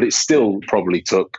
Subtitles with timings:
[0.00, 1.36] but it still probably took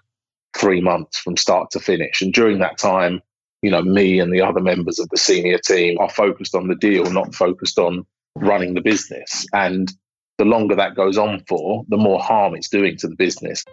[0.56, 2.22] three months from start to finish.
[2.22, 3.20] And during that time,
[3.64, 6.76] you know, me and the other members of the senior team are focused on the
[6.76, 8.06] deal, not focused on
[8.36, 9.48] running the business.
[9.52, 9.92] And
[10.38, 13.64] the longer that goes on for, the more harm it's doing to the business.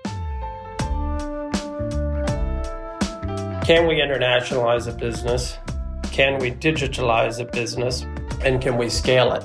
[3.66, 5.58] Can we internationalize a business?
[6.04, 8.06] Can we digitalize a business?
[8.42, 9.44] And can we scale it?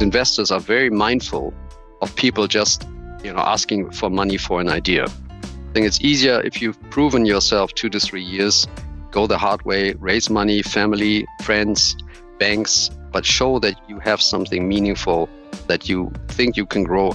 [0.00, 1.52] Investors are very mindful
[2.00, 2.86] of people just,
[3.22, 5.04] you know, asking for money for an idea.
[5.04, 8.66] I think it's easier if you've proven yourself two to three years,
[9.10, 11.96] go the hard way, raise money, family, friends,
[12.38, 15.28] banks, but show that you have something meaningful
[15.66, 17.12] that you think you can grow.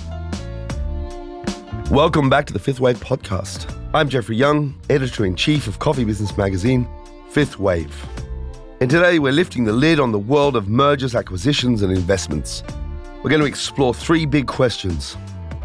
[1.90, 3.72] Welcome back to the Fifth Wave podcast.
[3.94, 6.88] I'm Jeffrey Young, editor in chief of Coffee Business Magazine,
[7.30, 7.96] Fifth Wave.
[8.82, 12.62] And today we're lifting the lid on the world of mergers, acquisitions, and investments.
[13.26, 15.16] We're going to explore three big questions.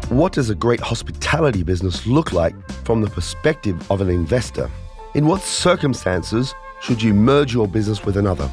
[0.09, 4.67] What does a great hospitality business look like from the perspective of an investor?
[5.13, 8.49] In what circumstances should you merge your business with another?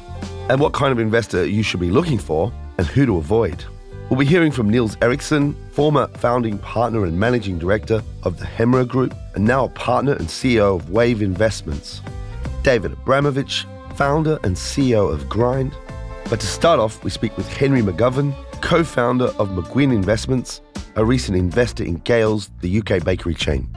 [0.50, 3.64] And what kind of investor you should be looking for and who to avoid?
[4.10, 8.86] We'll be hearing from Niels Eriksen, former founding partner and managing director of the Hemro
[8.86, 12.02] Group, and now a partner and CEO of Wave Investments.
[12.62, 13.64] David Abramovich,
[13.94, 15.72] founder and CEO of Grind.
[16.28, 20.60] But to start off, we speak with Henry McGovern, co founder of McGuinn Investments,
[20.96, 23.68] a recent investor in Gail's, the UK bakery chain.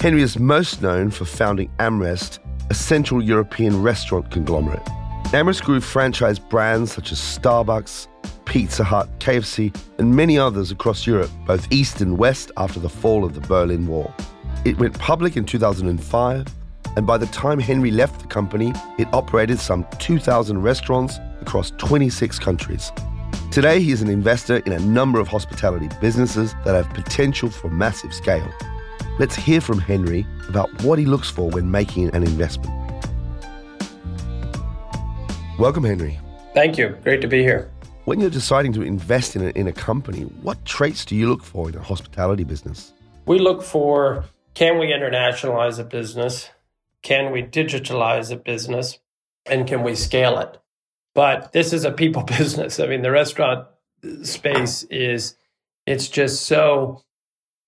[0.00, 2.38] Henry is most known for founding Amrest,
[2.70, 4.84] a Central European restaurant conglomerate.
[5.32, 8.08] Amrest grew franchise brands such as Starbucks,
[8.44, 13.24] Pizza Hut, KFC, and many others across Europe, both East and West, after the fall
[13.24, 14.12] of the Berlin Wall.
[14.64, 16.46] It went public in 2005
[16.96, 22.38] and by the time Henry left the company, it operated some 2,000 restaurants across 26
[22.38, 22.90] countries.
[23.50, 27.70] Today, he is an investor in a number of hospitality businesses that have potential for
[27.70, 28.46] massive scale.
[29.18, 32.70] Let's hear from Henry about what he looks for when making an investment.
[35.58, 36.20] Welcome, Henry.
[36.52, 36.90] Thank you.
[37.02, 37.70] Great to be here.
[38.04, 41.42] When you're deciding to invest in a, in a company, what traits do you look
[41.42, 42.92] for in a hospitality business?
[43.24, 46.50] We look for can we internationalize a business?
[47.02, 48.98] Can we digitalize a business?
[49.46, 50.58] And can we scale it?
[51.18, 52.78] But this is a people business.
[52.78, 53.66] I mean, the restaurant
[54.22, 55.34] space is,
[55.84, 57.02] it's just so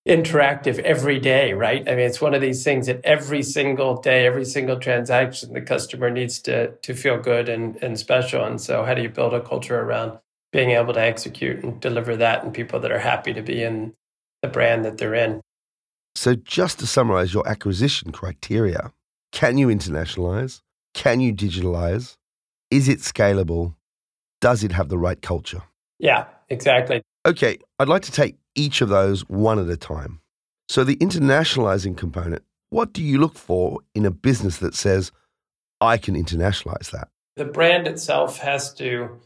[0.07, 1.81] interactive every day, right?
[1.85, 5.59] I mean, it's one of these things that every single day, every single transaction, the
[5.59, 8.45] customer needs to to feel good and, and special.
[8.45, 10.17] And so how do you build a culture around
[10.53, 13.93] being able to execute and deliver that and people that are happy to be in
[14.41, 15.41] the brand that they're in?
[16.15, 18.93] So just to summarize your acquisition criteria,
[19.33, 20.61] can you internationalize?
[20.93, 22.15] Can you digitalize?
[22.71, 23.75] Is it scalable?
[24.39, 25.61] Does it have the right culture?
[25.99, 27.03] Yeah, exactly.
[27.25, 30.21] Okay, I'd like to take each of those one at a time.
[30.67, 35.11] So, the internationalizing component, what do you look for in a business that says,
[35.81, 37.09] I can internationalize that?
[37.35, 39.19] The brand itself has to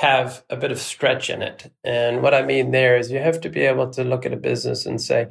[0.00, 1.70] have a bit of stretch in it.
[1.84, 4.36] And what I mean there is you have to be able to look at a
[4.36, 5.28] business and say,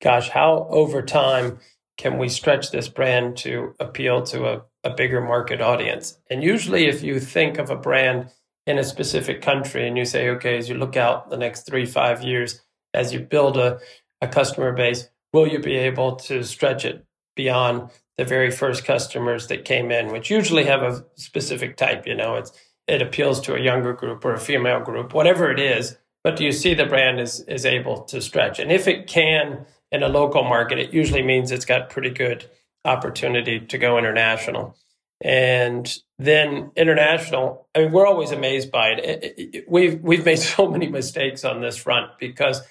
[0.00, 1.58] gosh, how over time
[1.98, 6.18] can we stretch this brand to appeal to a, a bigger market audience?
[6.30, 8.30] And usually, if you think of a brand
[8.66, 11.86] in a specific country and you say, okay, as you look out the next three,
[11.86, 12.62] five years,
[12.94, 13.80] as you build a,
[14.20, 17.04] a customer base, will you be able to stretch it
[17.34, 22.06] beyond the very first customers that came in, which usually have a specific type?
[22.06, 22.52] You know, it's
[22.86, 25.96] it appeals to a younger group or a female group, whatever it is.
[26.24, 28.58] But do you see the brand is is able to stretch?
[28.58, 32.48] And if it can in a local market, it usually means it's got pretty good
[32.84, 34.76] opportunity to go international.
[35.24, 39.64] And then international, I mean, we're always amazed by it.
[39.68, 42.62] we've we've made so many mistakes on this front because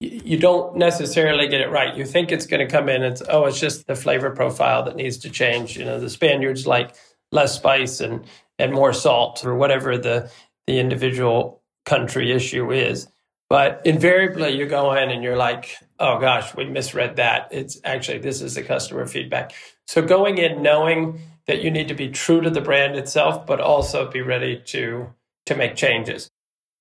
[0.00, 1.96] you don't necessarily get it right.
[1.96, 3.02] You think it's going to come in.
[3.02, 5.76] It's oh, it's just the flavor profile that needs to change.
[5.76, 6.94] You know, the Spaniards like
[7.32, 8.24] less spice and
[8.58, 10.30] and more salt or whatever the
[10.66, 13.08] the individual country issue is.
[13.50, 17.48] But invariably, you go in and you're like, oh gosh, we misread that.
[17.50, 19.52] It's actually, this is the customer feedback.
[19.86, 23.58] So going in knowing that you need to be true to the brand itself, but
[23.60, 25.14] also be ready to,
[25.46, 26.28] to make changes.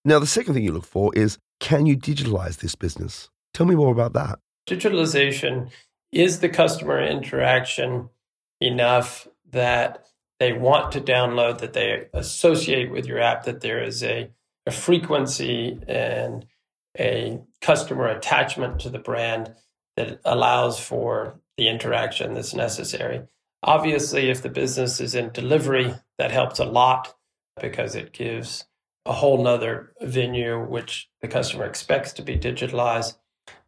[0.03, 3.29] Now, the second thing you look for is can you digitalize this business?
[3.53, 4.39] Tell me more about that.
[4.69, 5.69] Digitalization
[6.11, 8.09] is the customer interaction
[8.59, 10.05] enough that
[10.39, 14.29] they want to download, that they associate with your app, that there is a,
[14.65, 16.45] a frequency and
[16.99, 19.53] a customer attachment to the brand
[19.95, 23.23] that allows for the interaction that's necessary.
[23.63, 27.15] Obviously, if the business is in delivery, that helps a lot
[27.59, 28.65] because it gives
[29.05, 33.17] a whole nother venue, which the customer expects to be digitalized.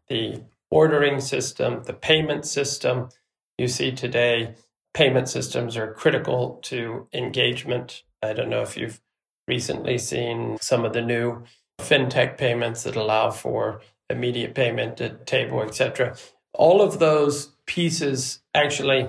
[0.08, 3.10] The ordering system, the payment system.
[3.58, 4.56] You see today,
[4.94, 8.04] payment systems are critical to engagement.
[8.22, 9.02] I don't know if you've
[9.48, 11.44] recently seen some of the new
[11.80, 16.16] fintech payments that allow for immediate payment at table, etc.
[16.54, 19.08] All of those pieces actually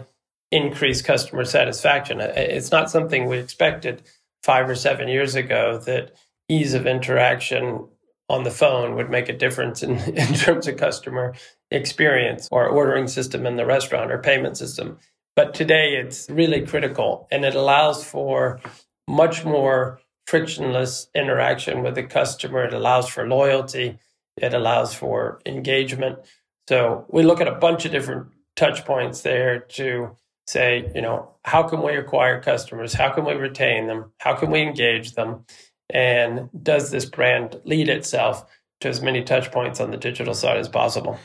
[0.51, 2.21] increase customer satisfaction.
[2.21, 4.03] It's not something we expected
[4.43, 6.13] five or seven years ago that
[6.49, 7.87] ease of interaction
[8.29, 11.35] on the phone would make a difference in, in terms of customer
[11.71, 14.99] experience or ordering system in the restaurant or payment system.
[15.37, 18.61] But today it's really critical and it allows for
[19.09, 20.01] much more
[20.31, 22.65] frictionless interaction with the customer.
[22.65, 23.99] It allows for loyalty.
[24.37, 26.21] It allows for engagement.
[26.69, 30.17] So we look at a bunch of different touch points there to
[30.47, 32.93] say, you know, how can we acquire customers?
[32.93, 34.13] How can we retain them?
[34.19, 35.47] How can we engage them?
[35.93, 38.49] And does this brand lead itself
[38.83, 41.19] to as many touch points on the digital side as possible?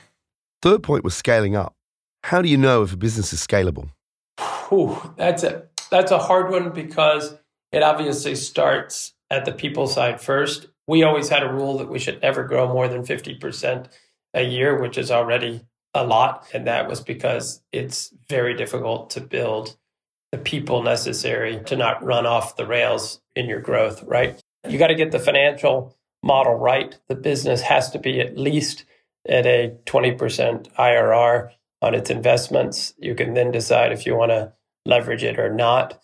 [0.64, 1.76] Third point was scaling up.
[2.24, 3.92] How do you know if a business is scalable?
[4.68, 7.36] Whew, that's a that's a hard one because
[7.76, 10.68] it obviously starts at the people side first.
[10.88, 13.88] We always had a rule that we should never grow more than 50%
[14.34, 16.48] a year, which is already a lot.
[16.54, 19.76] And that was because it's very difficult to build
[20.32, 24.42] the people necessary to not run off the rails in your growth, right?
[24.66, 26.98] You got to get the financial model right.
[27.10, 28.86] The business has to be at least
[29.28, 31.50] at a 20% IRR
[31.82, 32.94] on its investments.
[32.98, 34.54] You can then decide if you want to
[34.86, 36.02] leverage it or not.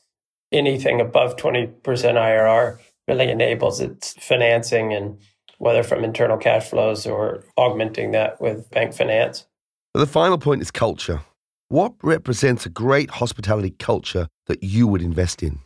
[0.52, 5.18] Anything above 20% IRR really enables its financing and
[5.58, 9.46] whether from internal cash flows or augmenting that with bank finance.
[9.94, 11.22] The final point is culture.
[11.68, 15.60] What represents a great hospitality culture that you would invest in?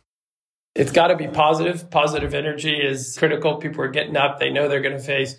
[0.74, 1.90] It's got to be positive.
[1.90, 3.56] Positive energy is critical.
[3.56, 4.38] People are getting up.
[4.38, 5.34] They know they're going to face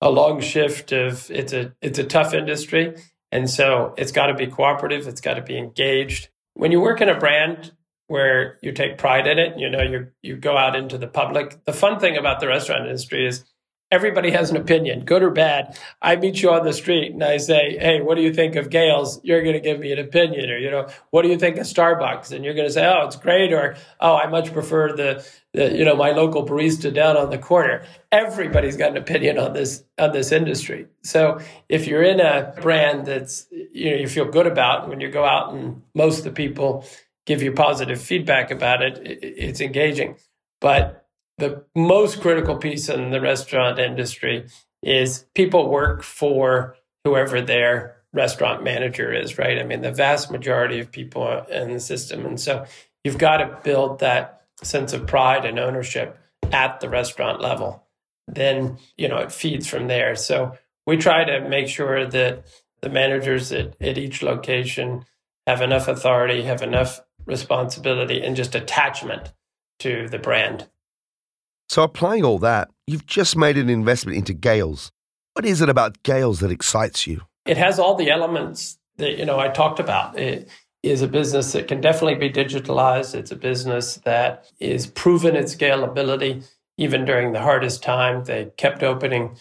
[0.00, 2.94] a long shift of it's a it's a tough industry.
[3.30, 6.28] And so it's got to be cooperative, it's got to be engaged.
[6.54, 7.72] When you work in a brand
[8.08, 11.64] where you take pride in it, you know, you you go out into the public.
[11.64, 13.44] The fun thing about the restaurant industry is
[13.90, 15.78] everybody has an opinion, good or bad.
[16.02, 18.70] I meet you on the street and I say, Hey, what do you think of
[18.70, 19.20] Gail's?
[19.24, 20.50] You're going to give me an opinion.
[20.50, 22.32] Or, you know, what do you think of Starbucks?
[22.32, 23.52] And you're going to say, Oh, it's great.
[23.52, 27.38] Or, Oh, I much prefer the, the, you know, my local barista down on the
[27.38, 27.84] corner.
[28.12, 30.86] Everybody's got an opinion on this, on this industry.
[31.02, 35.10] So if you're in a brand that's, you know, you feel good about when you
[35.10, 36.84] go out and most of the people
[37.28, 40.16] give you positive feedback about it, it's engaging.
[40.62, 44.46] But the most critical piece in the restaurant industry
[44.82, 49.58] is people work for whoever their restaurant manager is, right?
[49.58, 52.24] I mean, the vast majority of people in the system.
[52.24, 52.64] And so
[53.04, 56.18] you've got to build that sense of pride and ownership
[56.50, 57.84] at the restaurant level.
[58.26, 60.16] Then, you know, it feeds from there.
[60.16, 62.44] So we try to make sure that
[62.80, 65.04] the managers at, at each location
[65.46, 69.32] have enough authority, have enough responsibility, and just attachment
[69.78, 70.68] to the brand.
[71.68, 74.90] So, applying all that, you've just made an investment into Gail's.
[75.34, 77.20] What is it about Gail's that excites you?
[77.46, 80.18] It has all the elements that you know I talked about.
[80.18, 80.48] It
[80.82, 83.14] is a business that can definitely be digitalized.
[83.14, 86.44] It's a business that is proven its scalability
[86.76, 88.24] even during the hardest time.
[88.24, 89.36] They kept opening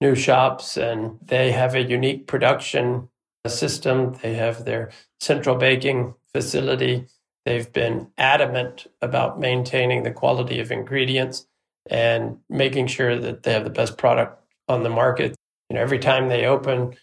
[0.00, 3.08] new shops and they have a unique production
[3.46, 4.14] system.
[4.22, 4.90] They have their
[5.20, 7.06] central baking facility.
[7.46, 11.46] They've been adamant about maintaining the quality of ingredients
[11.88, 15.36] and making sure that they have the best product on the market.
[15.70, 16.96] You know, every time they open,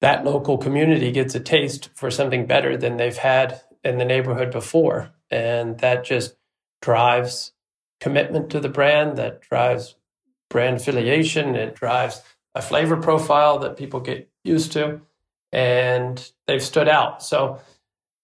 [0.00, 4.50] that local community gets a taste for something better than they've had in the neighborhood
[4.50, 5.12] before.
[5.30, 6.36] And that just
[6.80, 7.52] drives
[8.00, 9.96] commitment to the brand, that drives
[10.48, 12.22] brand affiliation, it drives
[12.54, 15.02] a flavor profile that people get used to.
[15.52, 17.22] And they've stood out.
[17.22, 17.60] So,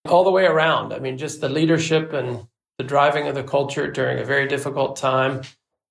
[0.09, 2.47] all the way around, I mean, just the leadership and
[2.79, 5.43] the driving of the culture during a very difficult time.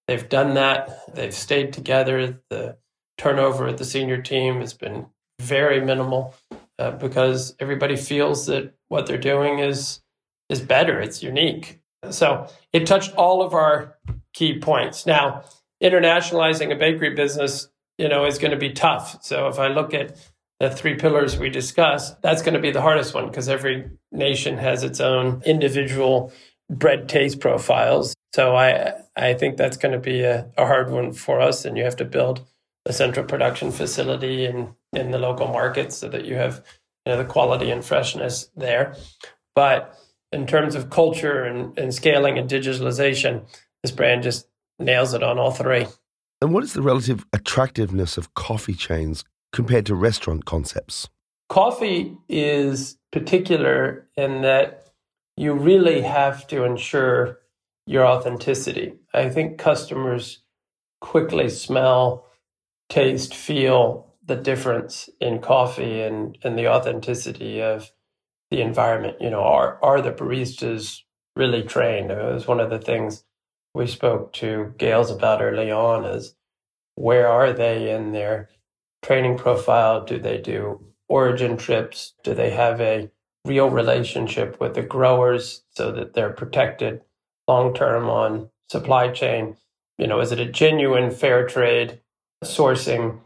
[0.08, 1.14] They've done that.
[1.14, 2.42] They've stayed together.
[2.50, 2.78] The
[3.18, 5.06] turnover at the senior team has been
[5.40, 6.34] very minimal
[6.80, 10.02] uh, because everybody feels that what they're doing is
[10.50, 11.00] is better.
[11.00, 11.80] It's unique.
[12.10, 13.98] So it touched all of our
[14.34, 15.06] key points.
[15.06, 15.44] Now,
[15.84, 19.24] internationalizing a bakery business, you know, is going to be tough.
[19.24, 20.18] So if I look at
[20.60, 24.58] the three pillars we discussed, that's going to be the hardest one because every nation
[24.58, 26.34] has its own individual
[26.70, 28.14] bread taste profiles.
[28.34, 31.78] So I I think that's going to be a, a hard one for us, and
[31.78, 32.46] you have to build
[32.86, 36.64] a central production facility in in the local markets so that you have
[37.06, 38.96] you know, the quality and freshness there.
[39.56, 39.98] But
[40.32, 43.46] in terms of culture and, and scaling and digitalization,
[43.84, 44.48] this brand just
[44.78, 45.88] nails it on all three.
[46.42, 51.10] And what is the relative attractiveness of coffee chains compared to restaurant concepts?
[51.50, 54.92] Coffee is particular in that
[55.36, 57.40] you really have to ensure
[57.86, 58.94] your authenticity.
[59.14, 60.44] I think customers
[61.02, 62.26] quickly smell,
[62.90, 67.92] taste, feel the difference in coffee and, and the authenticity of
[68.52, 69.18] the environment.
[69.20, 71.02] You know, are are the baristas
[71.36, 72.12] really trained?
[72.12, 73.24] It was one of the things
[73.74, 76.36] we spoke to Gail's about early on is
[76.96, 78.50] where are they in their
[79.04, 80.04] training profile?
[80.04, 82.14] Do they do origin trips?
[82.24, 83.10] Do they have a
[83.46, 87.02] real relationship with the growers so that they're protected
[87.48, 89.58] long term on supply chain?
[89.98, 92.00] You know, is it a genuine fair trade
[92.44, 93.20] sourcing?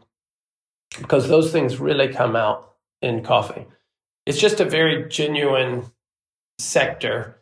[0.98, 3.66] Because those things really come out in coffee.
[4.26, 5.84] It's just a very genuine
[6.58, 7.40] sector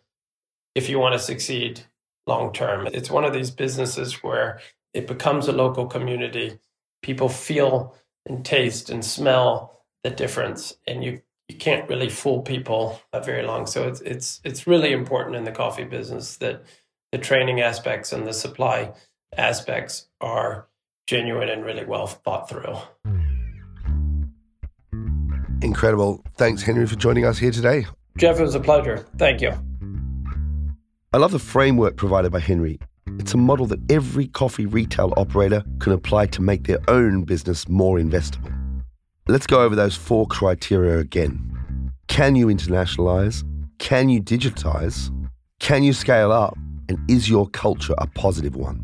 [0.75, 1.83] if you want to succeed
[2.27, 2.89] long term.
[2.93, 4.61] It's one of these businesses where
[4.95, 6.59] it becomes a local community.
[7.03, 7.95] People feel
[8.27, 13.43] and taste and smell the difference, and you you can't really fool people uh, very
[13.43, 13.67] long.
[13.67, 16.65] So it's it's it's really important in the coffee business that
[17.11, 18.93] the training aspects and the supply
[19.37, 20.69] aspects are
[21.07, 22.77] genuine and really well thought through.
[25.63, 26.25] Incredible.
[26.37, 27.87] Thanks, Henry, for joining us here today.
[28.19, 29.07] Jeff, it was a pleasure.
[29.17, 29.53] Thank you.
[31.13, 32.81] I love the framework provided by Henry.
[33.19, 37.69] It's a model that every coffee retail operator can apply to make their own business
[37.69, 38.53] more investable.
[39.29, 41.93] Let's go over those four criteria again.
[42.09, 43.45] Can you internationalize?
[43.79, 45.11] Can you digitize?
[45.61, 46.57] Can you scale up?
[46.89, 48.81] And is your culture a positive one?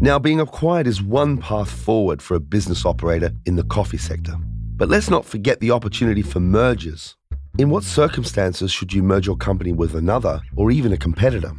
[0.00, 4.34] Now, being acquired is one path forward for a business operator in the coffee sector.
[4.76, 7.16] But let's not forget the opportunity for mergers
[7.60, 11.52] in what circumstances should you merge your company with another or even a competitor?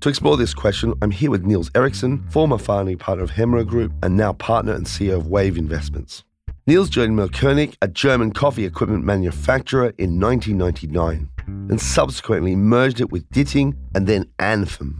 [0.00, 3.92] To explore this question, I'm here with Niels Eriksen, former founding partner of Hemro Group
[4.02, 6.24] and now partner and CEO of Wave Investments.
[6.66, 13.28] Niels joined Mahlkönig, a German coffee equipment manufacturer, in 1999 and subsequently merged it with
[13.28, 14.94] Ditting and then Anfim.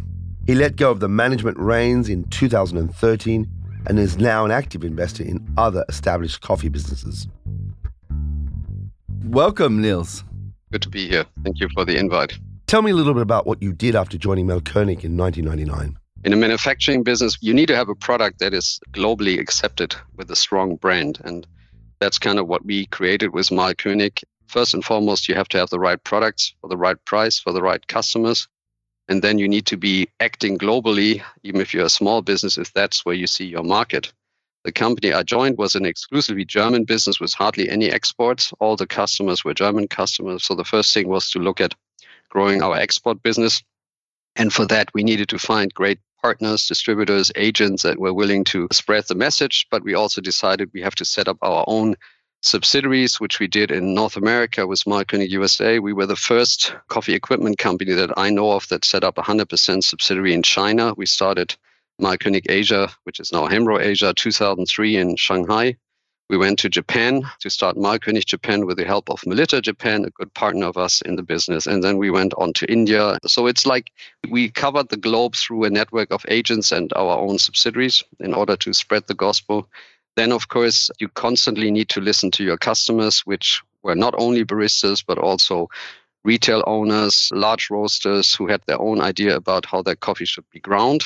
[0.47, 3.49] He let go of the management reins in 2013
[3.87, 7.29] and is now an active investor in other established coffee businesses.
[9.25, 10.23] Welcome, Niels.
[10.75, 11.25] Good to be here.
[11.45, 12.37] Thank you for the invite.
[12.67, 15.97] Tell me a little bit about what you did after joining Mahlkönig in 1999.
[16.25, 20.29] In a manufacturing business, you need to have a product that is globally accepted with
[20.33, 21.21] a strong brand.
[21.25, 21.47] And
[22.01, 24.25] that's kind of what we created with Mahlkönig.
[24.49, 27.53] First and foremost, you have to have the right products for the right price for
[27.53, 28.49] the right customers.
[29.07, 32.73] And then you need to be acting globally, even if you're a small business, if
[32.73, 34.13] that's where you see your market.
[34.65, 38.53] The company I joined was an exclusively German business with hardly any exports.
[38.61, 40.43] All the customers were German customers.
[40.45, 41.75] So the first thing was to look at
[42.31, 43.63] growing our export business.
[44.37, 48.67] And for that, we needed to find great partners, distributors, agents that were willing to
[48.73, 49.67] spread the message.
[49.71, 51.95] But we also decided we have to set up our own
[52.41, 55.79] subsidiaries, which we did in North America with Mahlkönig USA.
[55.79, 59.23] We were the first coffee equipment company that I know of that set up a
[59.23, 60.95] 100% subsidiary in China.
[60.97, 61.55] We started
[62.01, 65.77] Mahlkönig Asia, which is now Hemro Asia, 2003 in Shanghai.
[66.29, 70.11] We went to Japan to start Mahlkönig Japan with the help of Melitta Japan, a
[70.11, 71.67] good partner of us in the business.
[71.67, 73.19] And then we went on to India.
[73.27, 73.93] So it's like
[74.31, 78.57] we covered the globe through a network of agents and our own subsidiaries in order
[78.57, 79.69] to spread the gospel.
[80.17, 84.45] Then, of course, you constantly need to listen to your customers, which were not only
[84.45, 85.69] baristas, but also
[86.25, 90.59] retail owners, large roasters who had their own idea about how their coffee should be
[90.59, 91.05] ground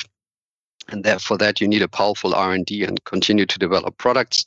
[0.91, 4.45] and that for that you need a powerful r&d and continue to develop products.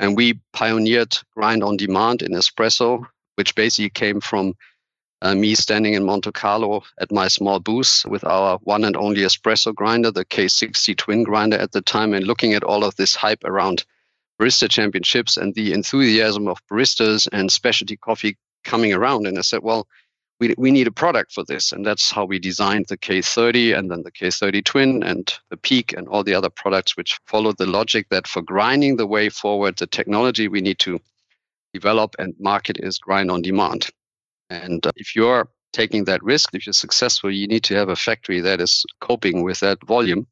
[0.00, 4.54] And we pioneered grind on demand in espresso which basically came from
[5.22, 9.20] uh, me standing in monte carlo at my small booth with our one and only
[9.22, 13.14] espresso grinder the k60 twin grinder at the time and looking at all of this
[13.14, 13.84] hype around
[14.40, 19.26] barista championships and the enthusiasm of baristas and specialty coffee coming around.
[19.26, 19.86] And i said well
[20.42, 21.70] we, we need a product for this.
[21.70, 25.92] And that's how we designed the K30 and then the K30 Twin and the Peak
[25.92, 29.76] and all the other products, which follow the logic that for grinding the way forward,
[29.76, 31.00] the technology we need to
[31.72, 33.88] develop and market is grind on demand.
[34.50, 37.94] And uh, if you're taking that risk, if you're successful, you need to have a
[37.94, 40.26] factory that is coping with that volume.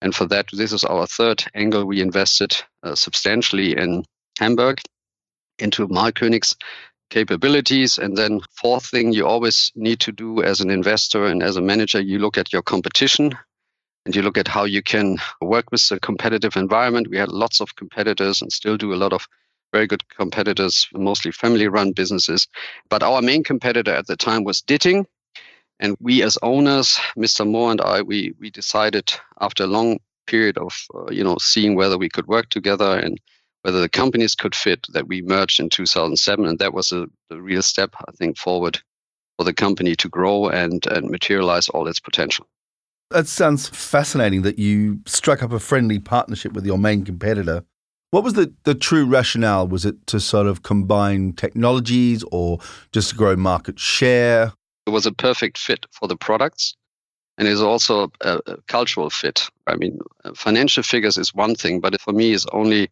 [0.00, 1.84] And for that, this is our third angle.
[1.84, 4.04] We invested uh, substantially in
[4.38, 4.80] Hamburg
[5.58, 6.56] into Mahlkönig's
[7.10, 7.98] capabilities.
[7.98, 11.60] And then fourth thing you always need to do as an investor and as a
[11.60, 13.36] manager, you look at your competition
[14.06, 17.10] and you look at how you can work with the competitive environment.
[17.10, 19.28] We had lots of competitors and still do a lot of
[19.72, 22.48] very good competitors, mostly family run businesses.
[22.88, 25.06] But our main competitor at the time was Ditting.
[25.78, 27.46] And we as owners, Mr.
[27.46, 31.74] Moore and I, we, we decided after a long period of, uh, you know, seeing
[31.74, 33.18] whether we could work together and
[33.62, 36.46] whether the companies could fit that we merged in 2007.
[36.46, 38.80] And that was a, a real step, I think, forward
[39.38, 42.46] for the company to grow and, and materialize all its potential.
[43.10, 47.64] That sounds fascinating that you struck up a friendly partnership with your main competitor.
[48.12, 49.66] What was the, the true rationale?
[49.66, 52.58] Was it to sort of combine technologies or
[52.92, 54.52] just to grow market share?
[54.86, 56.74] It was a perfect fit for the products
[57.38, 59.48] and is also a, a, cultural fit.
[59.66, 62.90] I mean, uh, financial figures is one thing, but for me, is only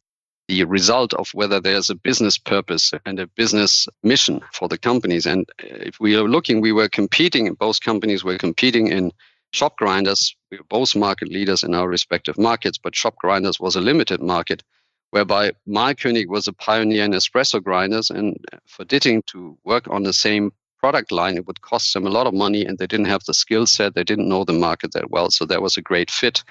[0.48, 5.26] the result of whether there's a business purpose and a business mission for the companies.
[5.26, 9.12] And uh, if we are looking, we were competing, both companies were competing in
[9.52, 10.34] shop grinders.
[10.50, 14.22] We were both market leaders in our respective markets, but shop grinders was a limited
[14.22, 14.62] market,
[15.10, 18.08] whereby my Mahlkönig was a pioneer in espresso grinders.
[18.08, 20.50] And uh, for Ditting to work on the same
[20.80, 23.34] product line, it would cost them a lot of money and they didn't have the
[23.34, 23.94] skill set.
[23.94, 25.30] They didn't know the market that well.
[25.30, 26.42] So that was a great fit.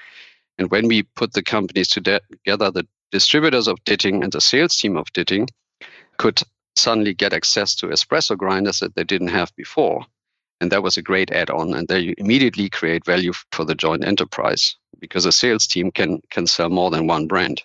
[0.58, 4.96] And when we put the companies together, the distributors of Ditting and the sales team
[4.96, 5.48] of Ditting
[6.18, 6.42] could
[6.76, 10.04] suddenly get access to espresso grinders that they didn't have before.
[10.60, 11.74] And that was a great add on.
[11.74, 16.46] And they immediately create value for the joint enterprise because a sales team can, can
[16.46, 17.62] sell more than one brand.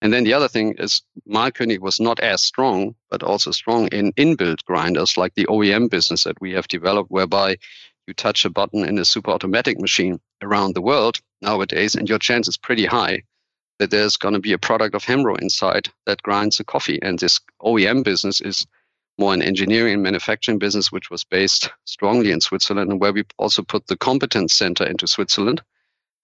[0.00, 4.12] And then the other thing is Mahlkönig was not as strong, but also strong in
[4.12, 7.56] inbuilt grinders like the OEM business that we have developed, whereby
[8.06, 12.18] you touch a button in a super automatic machine around the world nowadays, and your
[12.18, 13.22] chance is pretty high
[13.78, 16.98] that there's going to be a product of Hemro inside that grinds the coffee.
[17.02, 18.66] And this OEM business is
[19.18, 23.24] more an engineering and manufacturing business, which was based strongly in Switzerland, and where we
[23.38, 25.62] also put the competence center into Switzerland.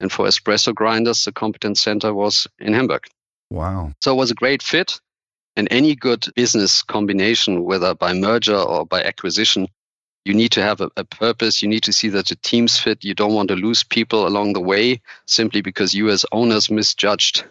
[0.00, 3.04] And for espresso grinders, the competence center was in Hamburg.
[3.50, 3.92] Wow.
[4.00, 4.98] So it was a great fit.
[5.56, 9.68] And any good business combination, whether by merger or by acquisition,
[10.24, 11.62] you need to have a, a, purpose.
[11.62, 13.04] You need to see that the teams fit.
[13.04, 17.44] You don't want to lose people along the way simply because you, as owners, misjudged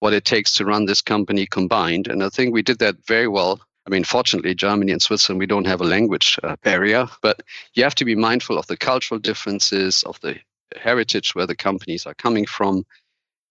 [0.00, 2.06] what it takes to run this company combined.
[2.08, 3.60] And I think we did that very well.
[3.86, 7.42] I mean, fortunately, Germany and Switzerland, we don't have a language uh, barrier, but
[7.74, 10.36] you have to be mindful of the cultural differences, of the
[10.76, 12.84] heritage where the companies are coming from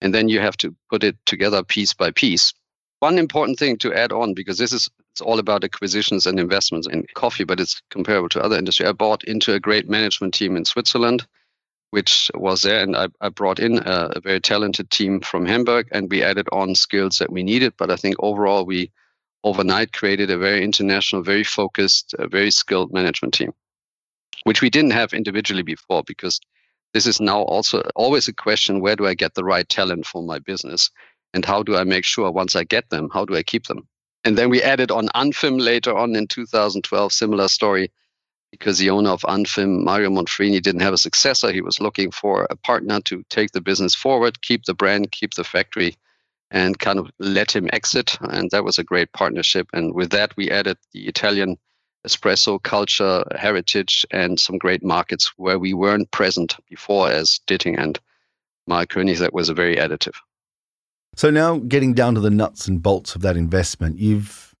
[0.00, 2.52] and then you have to put it together piece by piece.
[3.00, 6.86] One important thing to add on, because this is it's all about acquisitions and investments
[6.86, 8.86] in coffee, but it's comparable to other industry.
[8.86, 11.26] I bought into a great management team in Switzerland,
[11.90, 15.88] which was there, and I, I brought in a, a very talented team from Hamburg,
[15.90, 17.74] and we added on skills that we needed.
[17.76, 18.92] But I think overall, we
[19.42, 23.52] overnight created a very international, very focused, very skilled management team,
[24.44, 26.38] which we didn't have individually before because
[26.94, 30.22] this is now also always a question where do I get the right talent for
[30.22, 30.90] my business?
[31.34, 33.88] And how do I make sure once I get them, how do I keep them?
[34.24, 37.90] And then we added on Anfim later on in 2012, similar story,
[38.50, 41.52] because the owner of Anfim, Mario Monfrini, didn't have a successor.
[41.52, 45.34] He was looking for a partner to take the business forward, keep the brand, keep
[45.34, 45.96] the factory,
[46.50, 48.16] and kind of let him exit.
[48.20, 49.68] And that was a great partnership.
[49.72, 51.58] And with that, we added the Italian
[52.06, 57.98] espresso culture, heritage, and some great markets where we weren't present before as Ditting and
[58.68, 59.18] Mahlkönig.
[59.18, 60.14] That was a very additive.
[61.16, 64.54] So now getting down to the nuts and bolts of that investment, you've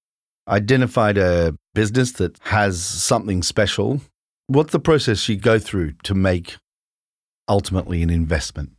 [0.48, 4.00] identified a business that has something special.
[4.46, 6.56] What's the process you go through to make
[7.48, 8.72] ultimately an investment?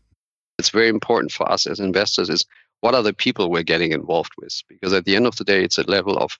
[0.58, 2.46] It's very important for us as investors is
[2.82, 4.62] what are the people we're getting involved with?
[4.68, 6.38] Because at the end of the day, it's a level of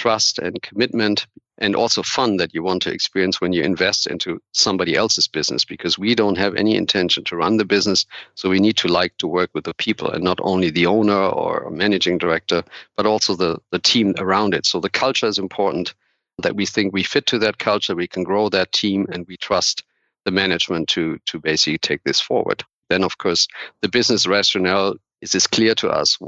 [0.00, 1.26] trust and commitment
[1.58, 5.62] and also fun that you want to experience when you invest into somebody else's business
[5.62, 8.06] because we don't have any intention to run the business.
[8.34, 11.22] So we need to like to work with the people and not only the owner
[11.40, 12.64] or managing director
[12.96, 14.64] but also the, the team around it.
[14.64, 15.92] So the culture is important
[16.38, 19.36] that we think we fit to that culture we can grow that team and we
[19.36, 19.84] trust
[20.24, 22.64] the management to to basically take this forward.
[22.88, 23.46] Then of course
[23.82, 26.18] the business rationale is as clear to us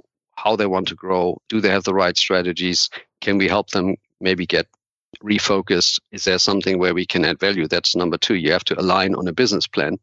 [0.43, 3.97] how they want to grow do they have the right strategies can we help them
[4.21, 4.67] maybe get
[5.23, 6.01] refocused?
[6.11, 7.69] Is there something where we can add value?
[7.69, 8.35] That's number two.
[8.35, 9.99] You have to align on a business plan.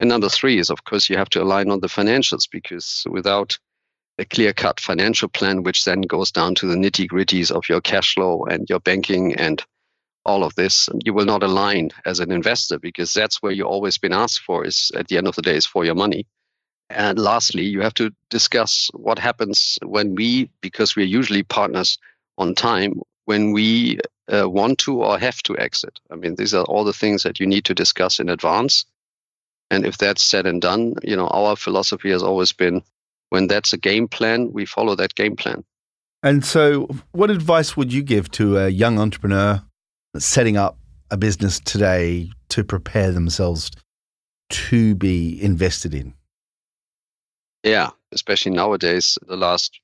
[0.00, 3.58] And number three is, of course, you have to align on the financials because without
[4.18, 7.80] a clear cut financial plan, which then goes down to the nitty gritties of your
[7.80, 9.62] cash flow and your banking and
[10.24, 13.98] all of this, you will not align as an investor because that's where you've always
[13.98, 16.26] been asked for is at the end of the day is for your money.
[16.90, 21.98] And lastly, you have to discuss what happens when we, because we're usually partners
[22.38, 23.98] on time, when we
[24.32, 25.98] uh, want to or have to exit.
[26.10, 28.84] I mean, these are all the things that you need to discuss in advance.
[29.70, 32.82] And if that's said and done, you know, our philosophy has always been
[33.30, 35.64] when that's a game plan, we follow that game plan.
[36.22, 39.62] And so, what advice would you give to a young entrepreneur
[40.16, 40.78] setting up
[41.10, 43.70] a business today to prepare themselves
[44.50, 46.14] to be invested in?
[47.64, 49.80] Yeah, especially nowadays, the last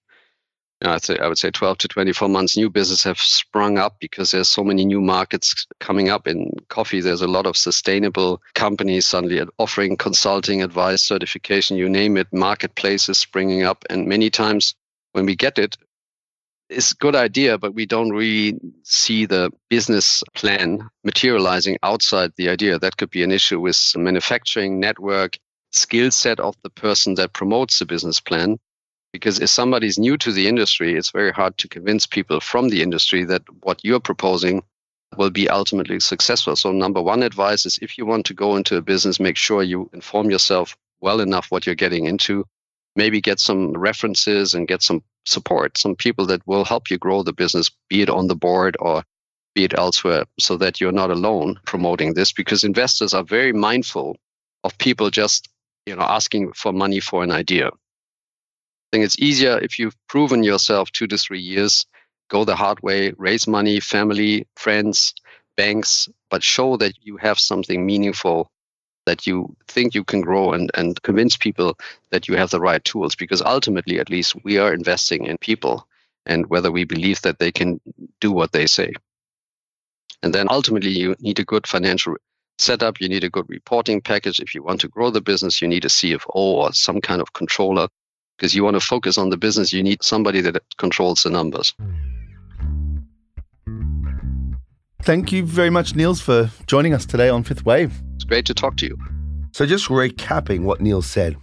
[0.82, 4.30] I'd say, I would say 12 to 24 months, new business have sprung up because
[4.30, 7.02] there's so many new markets coming up in coffee.
[7.02, 13.18] There's a lot of sustainable companies suddenly offering consulting, advice, certification, you name it, marketplaces
[13.18, 13.84] springing up.
[13.90, 14.74] And many times
[15.12, 15.76] when we get it,
[16.70, 22.48] it's a good idea, but we don't really see the business plan materializing outside the
[22.48, 22.78] idea.
[22.78, 25.36] That could be an issue with manufacturing network,
[25.70, 28.58] skill set of the person that promotes the business plan
[29.12, 32.82] because if somebody's new to the industry, it's very hard to convince people from the
[32.82, 34.62] industry that what you're proposing
[35.16, 36.54] will be ultimately successful.
[36.54, 39.62] So, number one advice is if you want to go into a business, make sure
[39.62, 42.46] you inform yourself well enough what you're getting into.
[42.94, 47.22] Maybe get some references and get some support, some people that will help you grow
[47.22, 49.02] the business, be it on the board or
[49.54, 52.32] be it elsewhere, so that you're not alone promoting this.
[52.32, 54.16] Because investors are very mindful
[54.62, 55.48] of people just
[55.86, 57.70] you know asking for money for an idea
[58.92, 61.86] I think it's easier if you've proven yourself two to three years,
[62.28, 65.14] go the hard way, raise money, family, friends,
[65.56, 68.50] banks, but show that you have something meaningful
[69.06, 71.78] that you think you can grow and, and convince people
[72.10, 73.14] that you have the right tools.
[73.14, 75.86] Because ultimately, at least, we are investing in people
[76.26, 77.80] and whether we believe that they can
[78.20, 78.92] do what they say.
[80.24, 82.16] And then ultimately, you need a good financial
[82.60, 83.00] setup.
[83.00, 84.40] You need a good reporting package.
[84.40, 87.32] If you want to grow the business, you need a CFO or some kind of
[87.32, 87.88] controller
[88.36, 91.74] because you want to focus on the business, you need somebody that controls the numbers.
[95.02, 97.92] Thank you very much, Niels, for joining us today on Fifth Wave.
[98.14, 98.96] It's great to talk to you.
[99.52, 101.36] So, just recapping what Niels said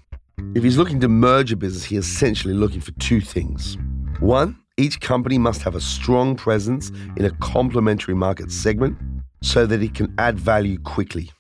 [0.56, 3.78] if he's looking to merge a business, he's essentially looking for two things.
[4.20, 8.98] One, each company must have a strong presence in a complementary market segment
[9.48, 11.32] so that it can add value quickly.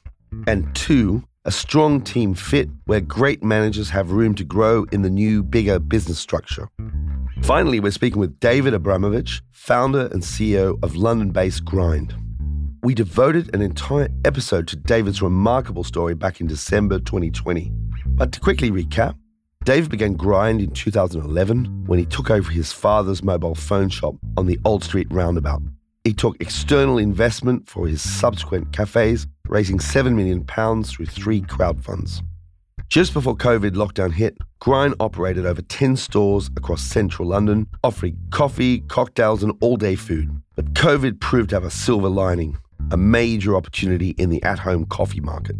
[0.47, 5.09] And two, a strong team fit where great managers have room to grow in the
[5.09, 6.69] new, bigger business structure.
[7.43, 12.15] Finally, we're speaking with David Abramovich, founder and CEO of London based Grind.
[12.81, 17.71] We devoted an entire episode to David's remarkable story back in December 2020.
[18.05, 19.15] But to quickly recap,
[19.65, 24.45] Dave began Grind in 2011 when he took over his father's mobile phone shop on
[24.45, 25.61] the Old Street roundabout.
[26.07, 30.45] He took external investment for his subsequent cafes, raising £7 million
[30.85, 32.23] through three crowd funds.
[32.87, 38.79] Just before COVID lockdown hit, Grind operated over 10 stores across central London, offering coffee,
[38.87, 40.31] cocktails, and all day food.
[40.55, 42.57] But COVID proved to have a silver lining,
[42.91, 45.57] a major opportunity in the at home coffee market.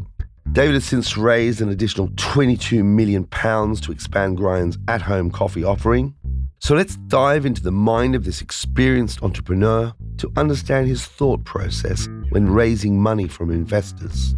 [0.54, 6.16] David has since raised an additional £22 million to expand Grind's at home coffee offering.
[6.60, 12.08] So let's dive into the mind of this experienced entrepreneur to understand his thought process
[12.30, 14.36] when raising money from investors.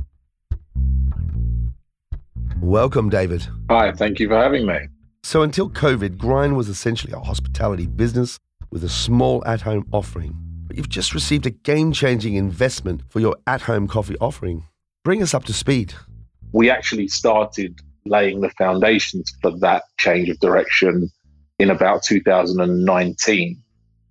[2.62, 3.48] Welcome, David.
[3.70, 4.78] Hi, thank you for having me.
[5.24, 8.40] So, until COVID, Grind was essentially a hospitality business
[8.72, 10.36] with a small at home offering.
[10.68, 14.66] But you've just received a game changing investment for your at home coffee offering.
[15.04, 15.94] Bring us up to speed.
[16.52, 21.10] We actually started laying the foundations for that change of direction
[21.58, 23.62] in about 2019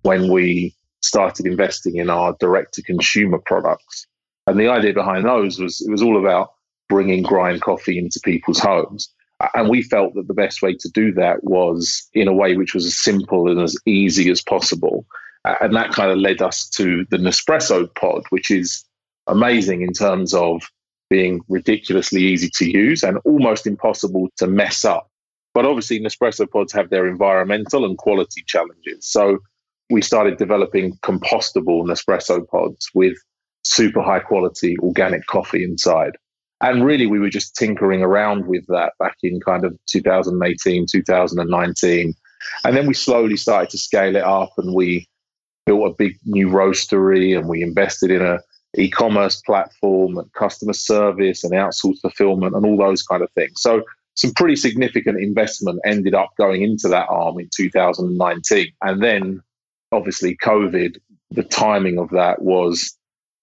[0.01, 4.05] when we started investing in our direct to consumer products.
[4.47, 6.51] And the idea behind those was it was all about
[6.89, 9.09] bringing grind coffee into people's homes.
[9.53, 12.73] And we felt that the best way to do that was in a way which
[12.73, 15.05] was as simple and as easy as possible.
[15.61, 18.83] And that kind of led us to the Nespresso pod, which is
[19.27, 20.63] amazing in terms of
[21.09, 25.09] being ridiculously easy to use and almost impossible to mess up.
[25.53, 29.07] But obviously, Nespresso pods have their environmental and quality challenges.
[29.07, 29.39] So
[29.89, 33.17] we started developing compostable Nespresso pods with
[33.63, 36.15] super high quality organic coffee inside.
[36.61, 42.13] And really, we were just tinkering around with that back in kind of 2018, 2019.
[42.65, 45.07] And then we slowly started to scale it up and we
[45.65, 48.39] built a big new roastery and we invested in a
[48.77, 53.61] e-commerce platform and customer service and outsourced fulfillment and all those kind of things.
[53.61, 53.83] So
[54.15, 58.67] some pretty significant investment ended up going into that arm in 2019.
[58.81, 59.41] And then
[59.91, 60.97] obviously COVID,
[61.31, 62.97] the timing of that was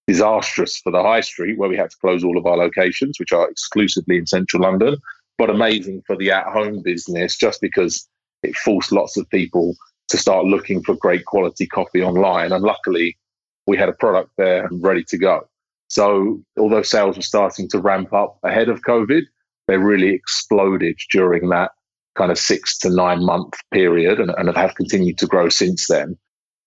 [0.07, 3.33] disastrous for the high street where we had to close all of our locations, which
[3.33, 4.97] are exclusively in central London,
[5.37, 8.07] but amazing for the at home business just because
[8.43, 9.75] it forced lots of people
[10.07, 12.51] to start looking for great quality coffee online.
[12.51, 13.17] And luckily,
[13.65, 15.47] we had a product there ready to go.
[15.89, 19.23] So, although sales were starting to ramp up ahead of COVID,
[19.67, 21.71] they really exploded during that
[22.15, 26.17] kind of six to nine month period and, and have continued to grow since then.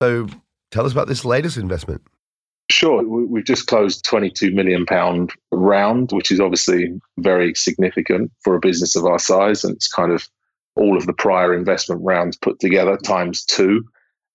[0.01, 0.27] So
[0.71, 2.03] tell us about this latest investment.
[2.71, 3.03] Sure.
[3.03, 4.87] We've just closed £22 million
[5.51, 9.65] round, which is obviously very significant for a business of our size.
[9.65, 10.29] And it's kind of
[10.77, 13.85] all of the prior investment rounds put together times two.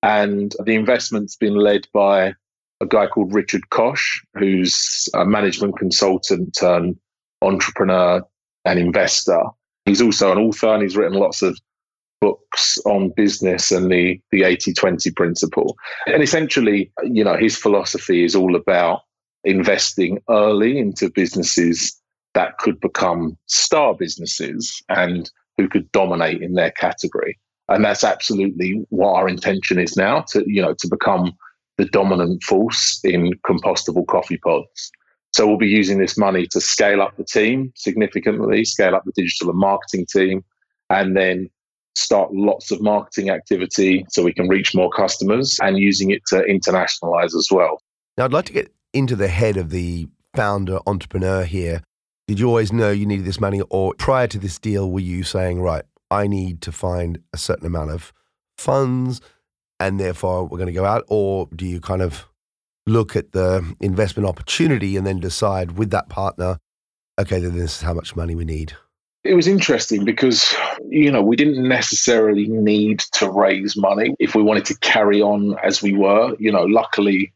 [0.04, 2.34] And the investment's been led by
[2.82, 6.98] a guy called Richard Koch, who's a management consultant turned
[7.42, 8.22] entrepreneur
[8.66, 9.42] and investor.
[9.86, 11.58] He's also an author and he's written lots of
[12.22, 15.76] books on business and the the 80-20 principle.
[16.08, 19.02] And essentially, you know, his philosophy is all about
[19.44, 22.00] investing early into businesses
[22.34, 27.38] that could become star businesses and who could dominate in their category.
[27.70, 31.34] And that's absolutely what our intention is now to, you know, to become
[31.78, 34.92] the dominant force in compostable coffee pods.
[35.34, 39.12] So we'll be using this money to scale up the team significantly, scale up the
[39.16, 40.46] digital and marketing team,
[40.90, 41.50] and then
[41.96, 46.44] start lots of marketing activity so we can reach more customers and using it to
[46.44, 47.80] internationalize as well.
[48.18, 51.82] Now, I'd like to get into the head of the founder entrepreneur here.
[52.28, 55.24] Did you always know you needed this money, or prior to this deal, were you
[55.24, 58.14] saying, right, I need to find a certain amount of
[58.58, 59.22] funds
[59.80, 61.04] and therefore we're going to go out?
[61.08, 62.26] Or do you kind of
[62.88, 66.58] look at the investment opportunity and then decide with that partner,
[67.20, 68.74] okay, then this is how much money we need?
[69.26, 70.56] It was interesting because,
[70.88, 75.56] you know, we didn't necessarily need to raise money if we wanted to carry on
[75.64, 76.36] as we were.
[76.38, 77.34] You know, luckily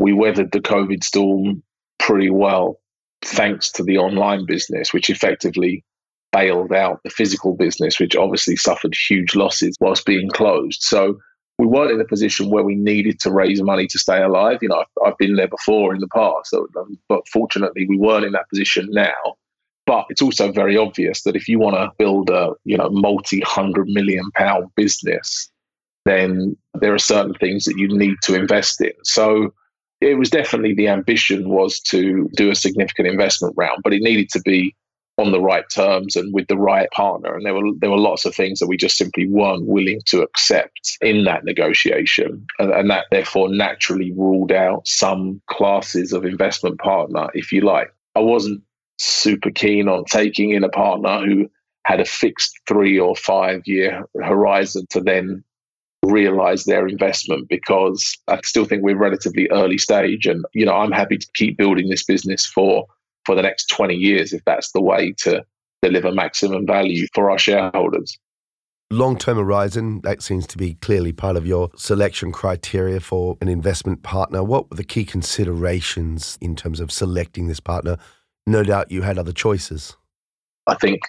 [0.00, 1.62] we weathered the COVID storm
[2.00, 2.80] pretty well,
[3.22, 5.84] thanks to the online business, which effectively
[6.32, 10.82] bailed out the physical business, which obviously suffered huge losses whilst being closed.
[10.82, 11.20] So
[11.58, 14.58] we weren't in a position where we needed to raise money to stay alive.
[14.60, 17.96] You know, I've, I've been there before in the past, so, um, but fortunately, we
[17.96, 19.36] weren't in that position now.
[19.88, 23.40] But it's also very obvious that if you want to build a you know multi
[23.40, 25.50] hundred million pound business,
[26.04, 28.92] then there are certain things that you need to invest in.
[29.02, 29.54] So
[30.02, 34.28] it was definitely the ambition was to do a significant investment round, but it needed
[34.30, 34.76] to be
[35.16, 37.34] on the right terms and with the right partner.
[37.34, 40.20] And there were there were lots of things that we just simply weren't willing to
[40.20, 46.78] accept in that negotiation, and, and that therefore naturally ruled out some classes of investment
[46.78, 47.90] partner, if you like.
[48.14, 48.62] I wasn't
[48.98, 51.48] super keen on taking in a partner who
[51.84, 55.42] had a fixed three or five year horizon to then
[56.04, 60.92] realize their investment because I still think we're relatively early stage and you know I'm
[60.92, 62.86] happy to keep building this business for
[63.24, 65.44] for the next 20 years if that's the way to
[65.82, 68.18] deliver maximum value for our shareholders.
[68.90, 73.48] Long term horizon, that seems to be clearly part of your selection criteria for an
[73.48, 74.42] investment partner.
[74.42, 77.98] What were the key considerations in terms of selecting this partner?
[78.48, 79.94] No doubt you had other choices.
[80.66, 81.02] I think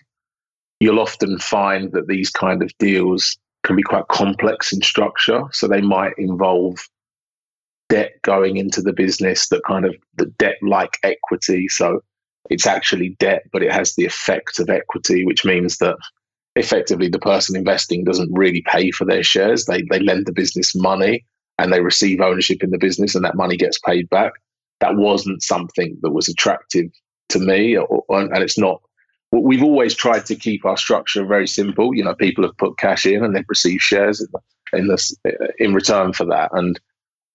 [0.81, 5.43] you'll often find that these kind of deals can be quite complex in structure.
[5.53, 6.85] So they might involve
[7.87, 11.69] debt going into the business that kind of the debt like equity.
[11.69, 12.01] So
[12.49, 15.95] it's actually debt, but it has the effect of equity, which means that
[16.57, 19.63] effectively the person investing doesn't really pay for their shares.
[19.63, 21.25] They, they lend the business money
[21.57, 24.33] and they receive ownership in the business and that money gets paid back.
[24.81, 26.91] That wasn't something that was attractive
[27.29, 28.81] to me, or, and it's not.
[29.31, 31.93] We've always tried to keep our structure very simple.
[31.93, 35.15] You know, people have put cash in and they've received shares in, in this
[35.59, 36.49] in return for that.
[36.51, 36.79] And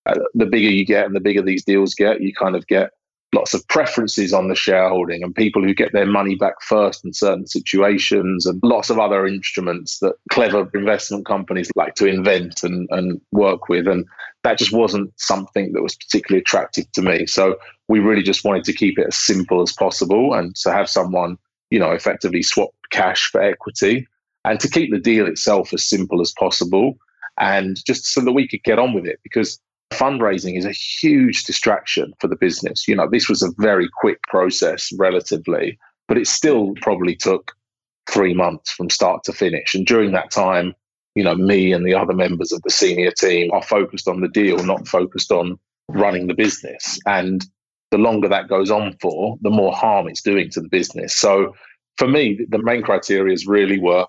[0.06, 2.90] uh, the bigger you get and the bigger these deals get, you kind of get
[3.34, 7.12] lots of preferences on the shareholding and people who get their money back first in
[7.12, 12.88] certain situations and lots of other instruments that clever investment companies like to invent and,
[12.90, 13.86] and work with.
[13.88, 14.06] And
[14.44, 17.26] that just wasn't something that was particularly attractive to me.
[17.26, 17.56] So
[17.88, 21.36] we really just wanted to keep it as simple as possible and to have someone,
[21.70, 24.06] you know, effectively swap cash for equity
[24.44, 26.96] and to keep the deal itself as simple as possible
[27.38, 29.58] and just so that we could get on with it because
[29.94, 32.86] fundraising is a huge distraction for the business.
[32.86, 35.78] You know, this was a very quick process relatively,
[36.08, 37.52] but it still probably took
[38.08, 39.74] three months from start to finish.
[39.74, 40.74] And during that time,
[41.14, 44.28] you know, me and the other members of the senior team are focused on the
[44.28, 46.98] deal, not focused on running the business.
[47.06, 47.44] And
[47.90, 51.16] the longer that goes on for, the more harm it's doing to the business.
[51.16, 51.54] So
[51.96, 54.06] for me, the main criteria is really were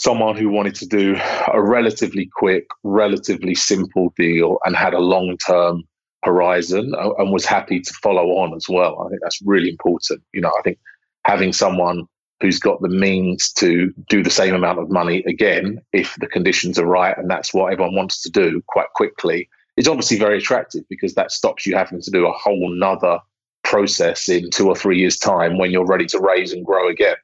[0.00, 1.14] someone who wanted to do
[1.52, 5.84] a relatively quick, relatively simple deal and had a long term
[6.24, 9.02] horizon uh, and was happy to follow on as well.
[9.04, 10.22] I think that's really important.
[10.32, 10.78] You know, I think
[11.26, 12.06] having someone
[12.40, 16.78] who's got the means to do the same amount of money again, if the conditions
[16.78, 20.82] are right and that's what everyone wants to do quite quickly, is obviously very attractive
[20.88, 23.18] because that stops you having to do a whole nother
[23.64, 27.16] process in two or three years' time when you're ready to raise and grow again.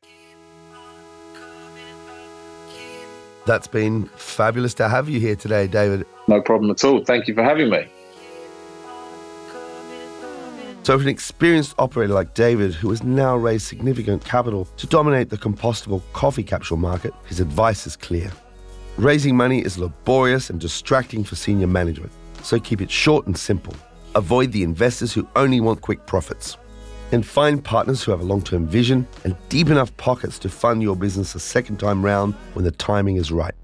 [3.47, 6.05] That's been fabulous to have you here today, David.
[6.27, 7.05] No problem at all.
[7.05, 7.89] Thank you for having me.
[10.83, 15.31] So, for an experienced operator like David, who has now raised significant capital to dominate
[15.31, 18.33] the compostable coffee capsule market, his advice is clear.
[18.97, 23.75] Raising money is laborious and distracting for senior management, so keep it short and simple.
[24.15, 26.57] Avoid the investors who only want quick profits.
[27.13, 30.83] And find partners who have a long term vision and deep enough pockets to fund
[30.83, 33.55] your business a second time round when the timing is right.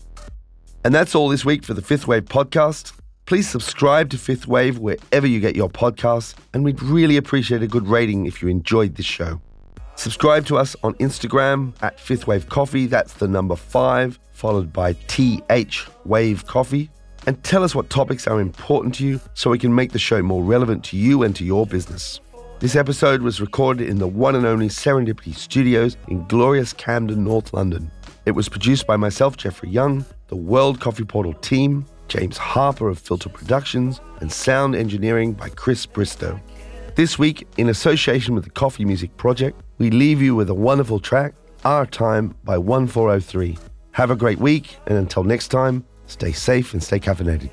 [0.85, 2.93] And that's all this week for the Fifth Wave podcast.
[3.25, 7.69] Please subscribe to Fifth Wave wherever you get your podcasts, and we'd really appreciate a
[7.69, 9.41] good rating if you enjoyed this show.
[9.95, 14.95] Subscribe to us on Instagram at Fifth Wave Coffee, that's the number five, followed by
[15.07, 16.91] TH Wave Coffee.
[17.27, 20.21] And tell us what topics are important to you so we can make the show
[20.23, 22.21] more relevant to you and to your business.
[22.63, 27.53] This episode was recorded in the one and only Serendipity Studios in glorious Camden, North
[27.53, 27.91] London.
[28.25, 33.01] It was produced by myself, Jeffrey Young, the World Coffee Portal team, James Harper of
[33.01, 36.41] Filter Productions, and sound engineering by Chris Bristow.
[36.95, 41.01] This week, in association with the Coffee Music Project, we leave you with a wonderful
[41.01, 43.59] track, Our Time by 1403.
[43.91, 47.51] Have a great week, and until next time, stay safe and stay caffeinated.